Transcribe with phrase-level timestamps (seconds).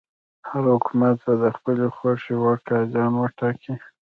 [0.49, 3.73] هر حکومت به د خپلې خوښې وړ قاضیان وټاکي.